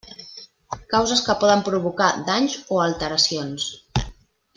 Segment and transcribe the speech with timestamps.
[0.93, 3.69] Causes que poden provocar danys o alteracions.